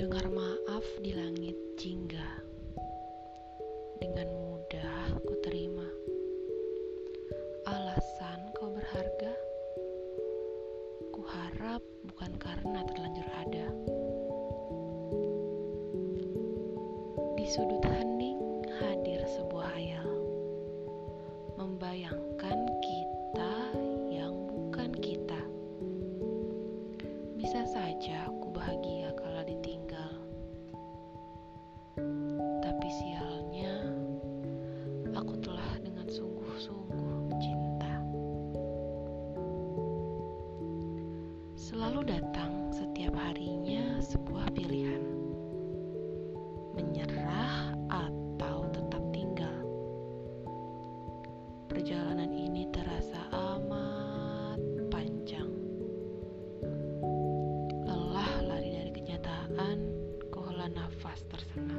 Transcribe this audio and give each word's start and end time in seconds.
Mendengar 0.00 0.32
maaf 0.32 0.86
di 1.04 1.12
langit 1.12 1.60
jingga. 1.76 2.40
Dengan 4.00 4.32
mudah 4.32 5.12
ku 5.28 5.36
terima. 5.44 5.84
Alasan 7.68 8.48
kau 8.56 8.72
berharga? 8.72 9.32
Ku 11.12 11.20
harap 11.20 11.84
bukan 12.08 12.32
karena 12.40 12.80
terlanjur 12.88 13.28
ada. 13.44 13.66
Di 17.36 17.44
sudut 17.52 17.84
hening 17.84 18.40
hadir 18.80 19.20
sebuah 19.36 19.68
hayal 19.68 20.08
Membayangkan 21.60 22.56
kita 22.80 23.52
yang 24.08 24.32
bukan 24.48 24.96
kita. 24.96 25.44
Bisa 27.36 27.68
saja 27.68 28.32
aku 28.32 28.48
bahagia 28.48 29.12
Selalu 41.70 42.02
datang 42.02 42.74
setiap 42.74 43.14
harinya 43.14 44.02
sebuah 44.02 44.50
pilihan. 44.58 45.06
Menyerah 46.74 47.70
atau 47.86 48.66
tetap 48.74 48.98
tinggal. 49.14 49.54
Perjalanan 51.70 52.34
ini 52.34 52.66
terasa 52.74 53.22
amat 53.54 54.58
panjang. 54.90 55.46
Lelah 57.86 58.50
lari 58.50 58.74
dari 58.74 58.90
kenyataan, 58.90 59.78
ku 60.34 60.42
hela 60.42 60.66
nafas 60.74 61.22
tersengal. 61.30 61.69